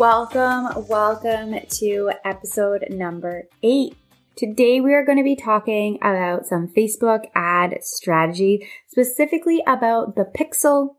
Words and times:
Welcome, 0.00 0.86
welcome 0.88 1.56
to 1.72 2.10
episode 2.24 2.86
number 2.88 3.48
eight. 3.62 3.94
Today 4.34 4.80
we 4.80 4.94
are 4.94 5.04
going 5.04 5.18
to 5.18 5.22
be 5.22 5.36
talking 5.36 5.98
about 6.00 6.46
some 6.46 6.68
Facebook 6.68 7.26
ad 7.34 7.76
strategy, 7.82 8.66
specifically 8.88 9.62
about 9.66 10.16
the 10.16 10.24
pixel 10.24 10.94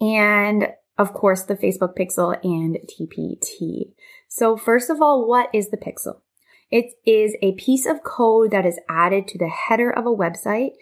and 0.00 0.68
of 0.96 1.12
course 1.12 1.42
the 1.42 1.56
Facebook 1.56 1.96
pixel 1.98 2.38
and 2.44 2.78
TPT. 2.88 3.94
So 4.28 4.56
first 4.56 4.90
of 4.90 5.02
all, 5.02 5.26
what 5.26 5.48
is 5.52 5.70
the 5.70 5.76
pixel? 5.76 6.20
It 6.70 6.92
is 7.04 7.34
a 7.42 7.54
piece 7.54 7.84
of 7.84 8.04
code 8.04 8.52
that 8.52 8.64
is 8.64 8.78
added 8.88 9.26
to 9.26 9.38
the 9.38 9.48
header 9.48 9.90
of 9.90 10.06
a 10.06 10.14
website 10.14 10.74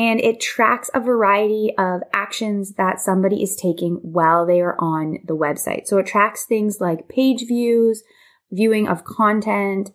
and 0.00 0.18
it 0.18 0.40
tracks 0.40 0.88
a 0.94 1.00
variety 1.00 1.74
of 1.76 2.00
actions 2.14 2.72
that 2.78 2.98
somebody 2.98 3.42
is 3.42 3.54
taking 3.54 3.96
while 3.96 4.46
they 4.46 4.62
are 4.62 4.74
on 4.78 5.18
the 5.26 5.36
website. 5.36 5.86
So 5.86 5.98
it 5.98 6.06
tracks 6.06 6.46
things 6.46 6.80
like 6.80 7.06
page 7.06 7.46
views, 7.46 8.02
viewing 8.50 8.88
of 8.88 9.04
content, 9.04 9.90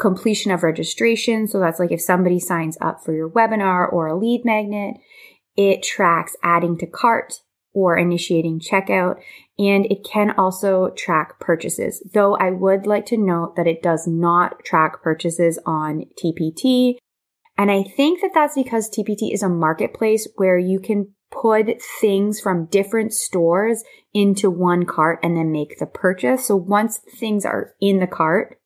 completion 0.00 0.50
of 0.50 0.62
registration. 0.62 1.46
So 1.46 1.60
that's 1.60 1.78
like 1.78 1.92
if 1.92 2.00
somebody 2.00 2.40
signs 2.40 2.78
up 2.80 3.04
for 3.04 3.12
your 3.12 3.28
webinar 3.28 3.92
or 3.92 4.06
a 4.06 4.16
lead 4.16 4.46
magnet, 4.46 4.96
it 5.58 5.82
tracks 5.82 6.34
adding 6.42 6.78
to 6.78 6.86
cart 6.86 7.34
or 7.74 7.98
initiating 7.98 8.60
checkout. 8.60 9.16
And 9.58 9.84
it 9.92 10.06
can 10.10 10.30
also 10.38 10.88
track 10.96 11.38
purchases, 11.38 12.02
though 12.14 12.34
I 12.36 12.50
would 12.50 12.86
like 12.86 13.04
to 13.06 13.18
note 13.18 13.56
that 13.56 13.66
it 13.66 13.82
does 13.82 14.06
not 14.06 14.64
track 14.64 15.02
purchases 15.02 15.58
on 15.66 16.06
TPT 16.18 16.96
and 17.56 17.70
I 17.70 17.82
think 17.82 18.20
that 18.20 18.32
that's 18.34 18.54
because 18.54 18.90
TPT 18.90 19.32
is 19.32 19.42
a 19.42 19.48
marketplace 19.48 20.28
where 20.36 20.58
you 20.58 20.80
can 20.80 21.12
put 21.30 21.82
things 22.00 22.40
from 22.40 22.66
different 22.66 23.12
stores 23.12 23.82
into 24.12 24.50
one 24.50 24.86
cart 24.86 25.18
and 25.22 25.36
then 25.36 25.50
make 25.50 25.78
the 25.78 25.86
purchase. 25.86 26.46
So 26.46 26.56
once 26.56 26.98
things 27.18 27.44
are 27.44 27.74
in 27.80 27.98
the 27.98 28.06
cart, 28.06 28.58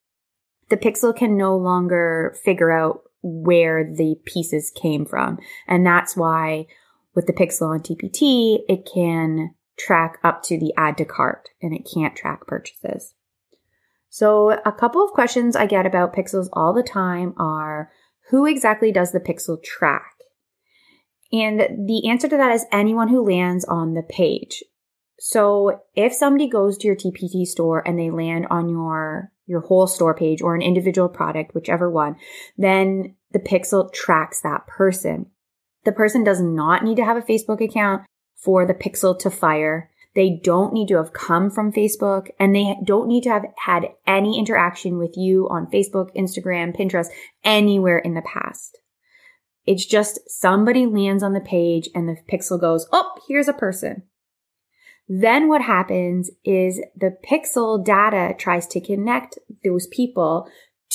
the 0.69 0.77
Pixel 0.77 1.17
can 1.17 1.36
no 1.36 1.56
longer 1.56 2.36
figure 2.45 2.70
out 2.70 3.00
where 3.22 3.84
the 3.84 4.17
pieces 4.25 4.70
came 4.70 5.05
from. 5.05 5.39
And 5.67 5.86
that's 5.86 6.17
why 6.17 6.67
with 7.14 7.27
the 7.27 7.33
Pixel 7.33 7.70
on 7.70 7.80
TPT, 7.80 8.58
it 8.69 8.89
can 8.92 9.55
track 9.78 10.19
up 10.23 10.42
to 10.45 10.58
the 10.58 10.73
add 10.77 10.98
to 10.98 11.05
cart 11.05 11.48
and 11.62 11.75
it 11.75 11.89
can't 11.92 12.17
track 12.17 12.47
purchases. 12.47 13.14
So 14.11 14.50
a 14.50 14.73
couple 14.73 15.05
of 15.05 15.12
questions 15.12 15.56
I 15.56 15.67
get 15.67 15.86
about 15.86 16.14
Pixels 16.14 16.48
all 16.52 16.73
the 16.73 16.83
time 16.83 17.34
are, 17.39 17.91
who 18.31 18.47
exactly 18.47 18.93
does 18.93 19.12
the 19.12 19.21
pixel 19.21 19.62
track? 19.62 20.12
And 21.33 21.61
the 21.87 22.09
answer 22.09 22.29
to 22.29 22.37
that 22.37 22.53
is 22.53 22.67
anyone 22.73 23.09
who 23.09 23.29
lands 23.29 23.65
on 23.65 23.95
the 23.95 24.03
page. 24.03 24.62
So 25.19 25.81
if 25.95 26.12
somebody 26.12 26.48
goes 26.48 26.79
to 26.79 26.87
your 26.87 26.97
TPT 26.97 27.45
store 27.45 27.87
and 27.87 27.98
they 27.98 28.11
land 28.11 28.47
on 28.51 28.69
your 28.69 29.33
your 29.47 29.61
whole 29.62 29.87
store 29.87 30.14
page 30.14 30.42
or 30.42 30.55
an 30.55 30.63
individual 30.63 31.08
product, 31.08 31.55
whichever 31.55 31.91
one, 31.91 32.17
then 32.58 33.17
the 33.33 33.39
pixel 33.39 33.92
tracks 33.92 34.42
that 34.42 34.67
person. 34.67 35.27
The 35.85 35.92
person 35.92 36.23
does 36.23 36.41
not 36.41 36.85
need 36.85 36.97
to 36.97 37.05
have 37.05 37.17
a 37.17 37.23
Facebook 37.23 37.63
account 37.64 38.02
for 38.36 38.67
the 38.67 38.75
pixel 38.75 39.19
to 39.20 39.31
fire. 39.31 39.91
They 40.18 40.40
don't 40.42 40.73
need 40.73 40.89
to 40.89 40.96
have 40.96 41.12
come 41.12 41.48
from 41.48 41.73
Facebook 41.73 42.30
and 42.40 42.52
they 42.52 42.74
don't 42.83 43.06
need 43.06 43.23
to 43.23 43.30
have 43.30 43.45
had 43.56 43.90
any 44.05 44.36
interaction 44.36 44.98
with 44.98 45.17
you 45.17 45.48
on 45.48 45.70
Facebook, 45.70 46.12
Instagram, 46.17 46.77
Pinterest, 46.77 47.06
anywhere 47.45 47.98
in 47.98 48.14
the 48.14 48.23
past. 48.23 48.80
It's 49.64 49.86
just 49.86 50.18
somebody 50.28 50.86
lands 50.86 51.23
on 51.23 51.34
the 51.34 51.40
page 51.40 51.89
and 51.95 52.08
the 52.08 52.17
pixel 52.28 52.61
goes, 52.61 52.89
Oh, 52.90 53.12
here's 53.28 53.46
a 53.46 53.52
person. 53.52 54.02
Then 55.08 55.46
what 55.46 55.62
happens 55.62 56.33
is 56.45 56.83
the 56.96 57.17
pixel 57.24 57.84
data 57.84 58.34
tries 58.36 58.67
to 58.67 58.80
connect 58.80 59.39
those 59.62 59.86
people 59.86 60.48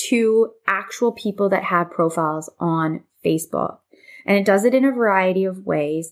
to 0.10 0.52
actual 0.68 1.14
people 1.14 1.48
that 1.48 1.64
have 1.64 1.92
profiles 1.92 2.50
on 2.60 3.06
Facebook. 3.24 3.78
And 4.26 4.38
it 4.38 4.44
does 4.44 4.66
it 4.66 4.74
in 4.74 4.84
a 4.84 4.92
variety 4.92 5.46
of 5.46 5.66
ways. 5.66 6.12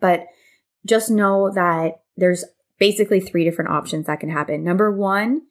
But 0.00 0.28
just 0.86 1.10
know 1.10 1.50
that 1.50 2.00
there's 2.16 2.44
basically 2.78 3.20
three 3.20 3.44
different 3.44 3.70
options 3.70 4.06
that 4.06 4.20
can 4.20 4.30
happen. 4.30 4.64
Number 4.64 4.92
one, 4.92 5.42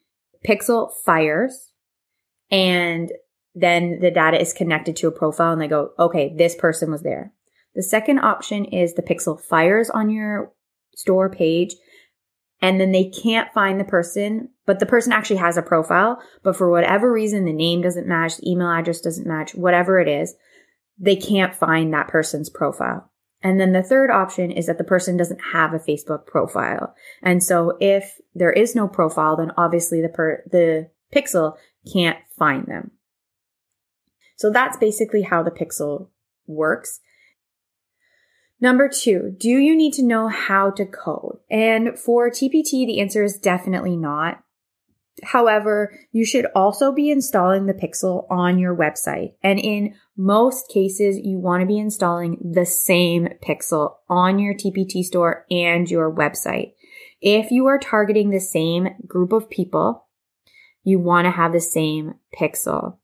Pixel 0.47 0.91
fires 1.03 1.71
and 2.51 3.11
then 3.55 3.99
the 3.99 4.11
data 4.11 4.39
is 4.39 4.53
connected 4.53 4.95
to 4.97 5.07
a 5.07 5.11
profile 5.11 5.53
and 5.53 5.61
they 5.61 5.67
go, 5.67 5.91
okay, 5.97 6.33
this 6.35 6.55
person 6.55 6.91
was 6.91 7.01
there. 7.01 7.33
The 7.73 7.83
second 7.83 8.19
option 8.19 8.65
is 8.65 8.93
the 8.93 9.01
Pixel 9.01 9.39
fires 9.39 9.89
on 9.89 10.09
your 10.09 10.53
store 10.95 11.29
page 11.29 11.75
and 12.61 12.79
then 12.79 12.91
they 12.91 13.09
can't 13.09 13.53
find 13.53 13.79
the 13.79 13.85
person, 13.85 14.49
but 14.65 14.79
the 14.79 14.85
person 14.85 15.11
actually 15.11 15.37
has 15.37 15.57
a 15.57 15.61
profile, 15.61 16.21
but 16.43 16.55
for 16.55 16.69
whatever 16.69 17.11
reason, 17.11 17.45
the 17.45 17.53
name 17.53 17.81
doesn't 17.81 18.07
match, 18.07 18.37
the 18.37 18.49
email 18.49 18.69
address 18.69 19.01
doesn't 19.01 19.27
match, 19.27 19.53
whatever 19.55 19.99
it 19.99 20.07
is, 20.07 20.35
they 20.97 21.15
can't 21.15 21.53
find 21.53 21.93
that 21.93 22.07
person's 22.07 22.49
profile. 22.49 23.11
And 23.41 23.59
then 23.59 23.73
the 23.73 23.83
third 23.83 24.09
option 24.09 24.49
is 24.51 24.65
that 24.65 24.77
the 24.77 24.83
person 24.83 25.17
doesn't 25.17 25.41
have 25.53 25.73
a 25.73 25.79
Facebook 25.79 26.25
profile. 26.25 26.95
And 27.21 27.43
so 27.43 27.77
if 27.79 28.19
there 28.33 28.51
is 28.51 28.75
no 28.75 28.87
profile, 28.87 29.35
then 29.35 29.51
obviously 29.57 30.01
the 30.01 30.09
per- 30.09 30.43
the 30.51 30.89
pixel 31.13 31.57
can't 31.91 32.17
find 32.37 32.65
them. 32.65 32.91
So 34.37 34.49
that's 34.49 34.77
basically 34.77 35.21
how 35.21 35.43
the 35.43 35.51
pixel 35.51 36.09
works. 36.47 36.99
Number 38.59 38.89
two, 38.89 39.35
do 39.37 39.49
you 39.49 39.75
need 39.75 39.93
to 39.93 40.03
know 40.03 40.27
how 40.27 40.71
to 40.71 40.85
code? 40.85 41.37
And 41.51 41.99
for 41.99 42.29
TPT, 42.29 42.85
the 42.85 42.99
answer 42.99 43.23
is 43.23 43.37
definitely 43.37 43.97
not. 43.97 44.44
However, 45.23 45.97
you 46.11 46.25
should 46.25 46.45
also 46.53 46.91
be 46.91 47.09
installing 47.09 47.65
the 47.65 47.73
Pixel 47.73 48.29
on 48.29 48.59
your 48.59 48.75
website. 48.75 49.33
And 49.41 49.59
in 49.59 49.95
most 50.17 50.69
cases, 50.69 51.17
you 51.17 51.39
want 51.39 51.61
to 51.61 51.67
be 51.67 51.79
installing 51.79 52.37
the 52.53 52.65
same 52.65 53.29
Pixel 53.43 53.95
on 54.09 54.39
your 54.39 54.53
TPT 54.53 55.03
store 55.03 55.45
and 55.49 55.89
your 55.89 56.13
website. 56.13 56.73
If 57.21 57.49
you 57.49 57.65
are 57.67 57.79
targeting 57.79 58.29
the 58.29 58.41
same 58.41 58.89
group 59.07 59.31
of 59.31 59.49
people, 59.49 60.05
you 60.83 60.99
want 60.99 61.25
to 61.25 61.31
have 61.31 61.53
the 61.53 61.61
same 61.61 62.15
Pixel. 62.37 62.97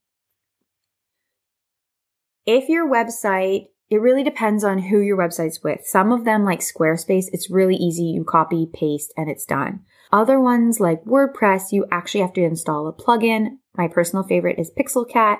If 2.45 2.67
your 2.67 2.91
website 2.91 3.67
it 3.91 3.99
really 3.99 4.23
depends 4.23 4.63
on 4.63 4.79
who 4.79 5.01
your 5.01 5.17
website's 5.17 5.61
with. 5.61 5.85
Some 5.85 6.13
of 6.13 6.23
them, 6.23 6.45
like 6.45 6.61
Squarespace, 6.61 7.25
it's 7.33 7.51
really 7.51 7.75
easy. 7.75 8.05
You 8.05 8.23
copy, 8.23 8.65
paste, 8.73 9.13
and 9.17 9.29
it's 9.29 9.45
done. 9.45 9.81
Other 10.13 10.39
ones, 10.39 10.79
like 10.79 11.03
WordPress, 11.03 11.73
you 11.73 11.85
actually 11.91 12.21
have 12.21 12.31
to 12.33 12.43
install 12.43 12.87
a 12.87 12.93
plugin. 12.93 13.57
My 13.75 13.89
personal 13.89 14.23
favorite 14.23 14.57
is 14.57 14.71
Pixelcat. 14.71 15.39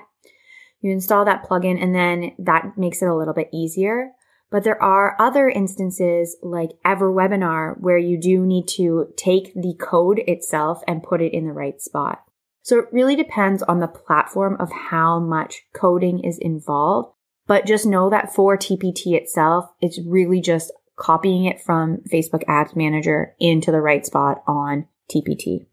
You 0.82 0.92
install 0.92 1.24
that 1.24 1.48
plugin 1.48 1.82
and 1.82 1.94
then 1.94 2.32
that 2.38 2.76
makes 2.76 3.00
it 3.00 3.08
a 3.08 3.16
little 3.16 3.32
bit 3.32 3.48
easier. 3.54 4.10
But 4.50 4.64
there 4.64 4.80
are 4.82 5.16
other 5.18 5.48
instances 5.48 6.36
like 6.42 6.72
EverWebinar 6.84 7.80
where 7.80 7.96
you 7.96 8.20
do 8.20 8.44
need 8.44 8.68
to 8.76 9.14
take 9.16 9.54
the 9.54 9.74
code 9.80 10.20
itself 10.26 10.82
and 10.86 11.02
put 11.02 11.22
it 11.22 11.32
in 11.32 11.46
the 11.46 11.54
right 11.54 11.80
spot. 11.80 12.22
So 12.60 12.78
it 12.78 12.92
really 12.92 13.16
depends 13.16 13.62
on 13.62 13.80
the 13.80 13.88
platform 13.88 14.58
of 14.60 14.70
how 14.90 15.20
much 15.20 15.62
coding 15.72 16.20
is 16.22 16.38
involved. 16.38 17.14
But 17.52 17.66
just 17.66 17.84
know 17.84 18.08
that 18.08 18.34
for 18.34 18.56
TPT 18.56 19.12
itself, 19.12 19.66
it's 19.82 20.00
really 20.06 20.40
just 20.40 20.72
copying 20.96 21.44
it 21.44 21.60
from 21.60 21.98
Facebook 22.10 22.44
Ads 22.48 22.74
Manager 22.74 23.34
into 23.38 23.70
the 23.70 23.82
right 23.82 24.06
spot 24.06 24.42
on 24.46 24.88
TPT. 25.14 25.66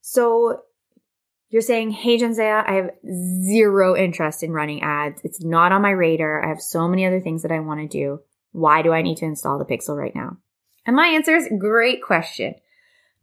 So 0.00 0.60
you're 1.50 1.62
saying, 1.62 1.90
Hey, 1.90 2.16
Jenzea, 2.16 2.62
I 2.64 2.74
have 2.74 2.90
zero 3.44 3.96
interest 3.96 4.44
in 4.44 4.52
running 4.52 4.82
ads. 4.82 5.20
It's 5.24 5.42
not 5.42 5.72
on 5.72 5.82
my 5.82 5.90
radar. 5.90 6.44
I 6.44 6.48
have 6.48 6.60
so 6.60 6.86
many 6.86 7.04
other 7.04 7.20
things 7.20 7.42
that 7.42 7.50
I 7.50 7.58
want 7.58 7.80
to 7.80 7.88
do. 7.88 8.20
Why 8.52 8.82
do 8.82 8.92
I 8.92 9.02
need 9.02 9.16
to 9.16 9.24
install 9.24 9.58
the 9.58 9.64
Pixel 9.64 9.96
right 9.96 10.14
now? 10.14 10.36
And 10.86 10.94
my 10.94 11.08
answer 11.08 11.34
is 11.34 11.50
great 11.58 12.04
question. 12.04 12.54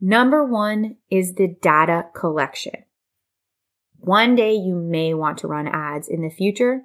Number 0.02 0.44
one 0.44 0.98
is 1.10 1.36
the 1.36 1.56
data 1.62 2.08
collection. 2.14 2.84
One 4.06 4.36
day 4.36 4.54
you 4.54 4.76
may 4.76 5.16
want 5.16 5.40
to 5.40 5.48
run 5.48 5.68
ads 5.68 6.08
in 6.08 6.22
the 6.22 6.30
future, 6.30 6.84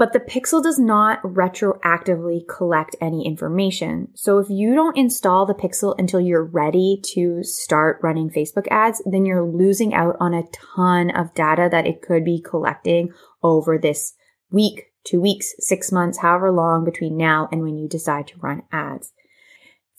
But 0.00 0.14
the 0.14 0.18
pixel 0.20 0.62
does 0.62 0.78
not 0.78 1.22
retroactively 1.22 2.48
collect 2.48 2.96
any 3.02 3.26
information. 3.26 4.08
So 4.14 4.38
if 4.38 4.48
you 4.48 4.74
don't 4.74 4.96
install 4.96 5.44
the 5.44 5.52
pixel 5.52 5.94
until 5.98 6.22
you're 6.22 6.42
ready 6.42 7.02
to 7.12 7.42
start 7.42 8.00
running 8.02 8.30
Facebook 8.30 8.66
ads, 8.70 9.02
then 9.04 9.26
you're 9.26 9.44
losing 9.44 9.92
out 9.92 10.16
on 10.18 10.32
a 10.32 10.44
ton 10.74 11.10
of 11.10 11.34
data 11.34 11.68
that 11.70 11.86
it 11.86 12.00
could 12.00 12.24
be 12.24 12.40
collecting 12.40 13.12
over 13.42 13.76
this 13.76 14.14
week, 14.50 14.86
two 15.04 15.20
weeks, 15.20 15.52
six 15.58 15.92
months, 15.92 16.16
however 16.16 16.50
long 16.50 16.82
between 16.82 17.18
now 17.18 17.50
and 17.52 17.60
when 17.60 17.76
you 17.76 17.86
decide 17.86 18.26
to 18.28 18.38
run 18.38 18.62
ads. 18.72 19.12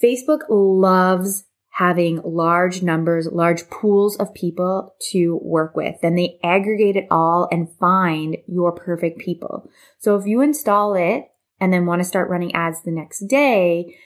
Facebook 0.04 0.46
loves 0.50 1.44
having 1.82 2.22
large 2.24 2.84
numbers, 2.84 3.28
large 3.32 3.68
pools 3.72 4.16
of 4.18 4.32
people 4.36 4.94
to 5.10 5.40
work 5.42 5.76
with. 5.76 5.96
Then 6.00 6.14
they 6.14 6.38
aggregate 6.44 6.96
it 6.96 7.08
all 7.10 7.48
and 7.52 7.76
find 7.80 8.38
your 8.48 8.72
perfect 8.72 9.18
people. 9.18 9.68
So 9.98 10.16
if 10.16 10.28
you 10.28 10.42
install 10.42 10.94
it 10.94 11.26
and 11.60 11.74
then 11.74 11.88
want 11.88 12.00
to 12.00 12.08
start 12.08 12.30
running 12.30 12.54
ads 12.54 12.84
the 12.84 12.92
next 12.92 13.26
day, 13.28 13.98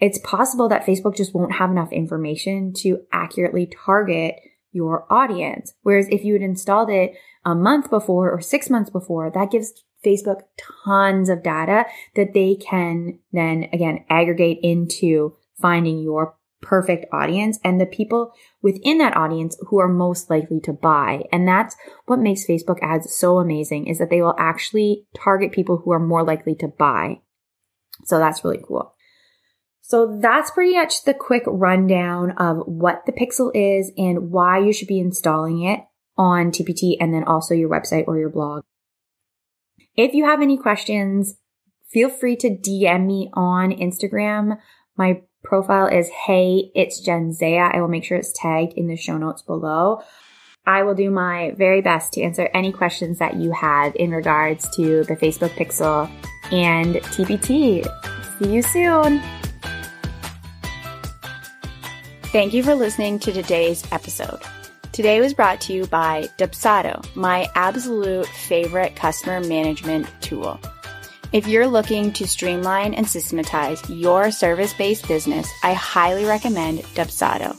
it's 0.00 0.18
possible 0.24 0.68
that 0.70 0.84
Facebook 0.84 1.16
just 1.16 1.32
won't 1.32 1.52
have 1.52 1.70
enough 1.70 1.92
information 1.92 2.72
to 2.78 3.02
accurately 3.12 3.70
target 3.86 4.34
your 4.72 5.06
audience. 5.08 5.72
Whereas 5.82 6.08
if 6.10 6.24
you 6.24 6.32
had 6.32 6.42
installed 6.42 6.90
it 6.90 7.12
a 7.44 7.54
month 7.54 7.90
before 7.90 8.28
or 8.28 8.40
six 8.40 8.68
months 8.68 8.90
before, 8.90 9.30
that 9.32 9.52
gives 9.52 9.84
Facebook 10.04 10.40
tons 10.84 11.28
of 11.28 11.44
data 11.44 11.84
that 12.16 12.34
they 12.34 12.56
can 12.56 13.20
then 13.32 13.68
again 13.72 14.04
aggregate 14.10 14.58
into 14.64 15.36
finding 15.60 16.00
your 16.00 16.34
perfect 16.62 17.06
audience 17.12 17.58
and 17.64 17.80
the 17.80 17.86
people 17.86 18.32
within 18.62 18.98
that 18.98 19.16
audience 19.16 19.56
who 19.68 19.78
are 19.78 19.88
most 19.88 20.30
likely 20.30 20.60
to 20.60 20.72
buy. 20.72 21.22
And 21.32 21.46
that's 21.48 21.76
what 22.06 22.18
makes 22.18 22.46
Facebook 22.46 22.78
ads 22.82 23.14
so 23.14 23.38
amazing 23.38 23.86
is 23.86 23.98
that 23.98 24.10
they 24.10 24.20
will 24.20 24.36
actually 24.38 25.06
target 25.14 25.52
people 25.52 25.78
who 25.78 25.92
are 25.92 26.00
more 26.00 26.22
likely 26.22 26.54
to 26.56 26.68
buy. 26.68 27.20
So 28.04 28.18
that's 28.18 28.44
really 28.44 28.60
cool. 28.66 28.94
So 29.82 30.18
that's 30.20 30.52
pretty 30.52 30.74
much 30.74 31.04
the 31.04 31.14
quick 31.14 31.42
rundown 31.46 32.32
of 32.32 32.58
what 32.66 33.06
the 33.06 33.12
pixel 33.12 33.50
is 33.54 33.90
and 33.96 34.30
why 34.30 34.58
you 34.58 34.72
should 34.72 34.88
be 34.88 35.00
installing 35.00 35.62
it 35.62 35.80
on 36.16 36.50
TPT 36.50 36.96
and 37.00 37.12
then 37.12 37.24
also 37.24 37.54
your 37.54 37.70
website 37.70 38.04
or 38.06 38.18
your 38.18 38.30
blog. 38.30 38.62
If 39.96 40.14
you 40.14 40.26
have 40.26 40.42
any 40.42 40.56
questions, 40.56 41.34
feel 41.90 42.08
free 42.08 42.36
to 42.36 42.50
DM 42.50 43.06
me 43.06 43.30
on 43.34 43.72
Instagram. 43.72 44.58
My 44.96 45.22
profile 45.50 45.88
is 45.88 46.08
Hey, 46.08 46.70
it's 46.76 47.00
Jen 47.00 47.32
Zaya. 47.32 47.70
I 47.72 47.80
will 47.80 47.88
make 47.88 48.04
sure 48.04 48.16
it's 48.16 48.32
tagged 48.32 48.74
in 48.74 48.86
the 48.86 48.96
show 48.96 49.18
notes 49.18 49.42
below. 49.42 50.00
I 50.64 50.84
will 50.84 50.94
do 50.94 51.10
my 51.10 51.54
very 51.56 51.80
best 51.80 52.12
to 52.12 52.22
answer 52.22 52.48
any 52.54 52.70
questions 52.70 53.18
that 53.18 53.34
you 53.34 53.50
have 53.50 53.96
in 53.96 54.12
regards 54.12 54.70
to 54.76 55.02
the 55.02 55.16
Facebook 55.16 55.50
Pixel 55.50 56.08
and 56.52 56.94
TPT. 56.94 57.84
See 58.38 58.54
you 58.54 58.62
soon. 58.62 59.20
Thank 62.26 62.54
you 62.54 62.62
for 62.62 62.76
listening 62.76 63.18
to 63.18 63.32
today's 63.32 63.84
episode. 63.90 64.40
Today 64.92 65.20
was 65.20 65.34
brought 65.34 65.60
to 65.62 65.72
you 65.72 65.86
by 65.86 66.28
Dubsado, 66.38 67.04
my 67.16 67.48
absolute 67.56 68.28
favorite 68.28 68.94
customer 68.94 69.40
management 69.40 70.06
tool. 70.20 70.60
If 71.32 71.46
you're 71.46 71.68
looking 71.68 72.12
to 72.14 72.26
streamline 72.26 72.92
and 72.94 73.06
systematize 73.06 73.88
your 73.88 74.32
service 74.32 74.74
based 74.74 75.06
business, 75.06 75.48
I 75.62 75.74
highly 75.74 76.24
recommend 76.24 76.80
Dubsado. 76.96 77.54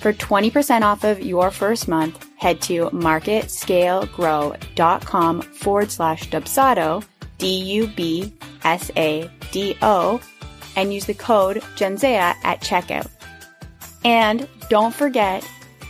For 0.00 0.14
20% 0.14 0.80
off 0.80 1.04
of 1.04 1.20
your 1.20 1.50
first 1.50 1.86
month, 1.86 2.26
head 2.36 2.62
to 2.62 2.88
marketscalegrow.com 2.90 5.42
forward 5.42 5.90
slash 5.90 6.30
Dubsado, 6.30 7.04
D 7.36 7.58
U 7.74 7.88
B 7.88 8.32
S 8.64 8.90
A 8.96 9.30
D 9.50 9.76
O, 9.82 10.18
and 10.74 10.94
use 10.94 11.04
the 11.04 11.12
code 11.12 11.58
Genzea 11.76 12.36
at 12.42 12.62
checkout. 12.62 13.10
And 14.02 14.48
don't 14.70 14.94
forget 14.94 15.46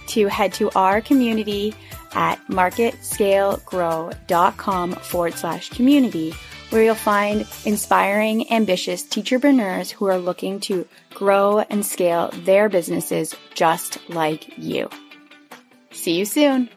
to 0.09 0.27
head 0.27 0.53
to 0.55 0.73
our 0.73 1.01
community 1.01 1.77
at 2.15 2.45
marketscalegrow.com 2.49 4.93
forward 4.95 5.35
slash 5.35 5.71
community 5.71 6.35
where 6.71 6.83
you'll 6.83 6.95
find 6.95 7.47
inspiring, 7.65 8.51
ambitious 8.53 9.03
teacherpreneurs 9.03 9.91
who 9.91 10.07
are 10.07 10.19
looking 10.19 10.61
to 10.61 10.87
grow 11.15 11.61
and 11.61 11.85
scale 11.85 12.31
their 12.45 12.69
businesses 12.69 13.35
just 13.55 13.99
like 14.11 14.57
you. 14.59 14.89
See 15.91 16.19
you 16.19 16.25
soon. 16.25 16.69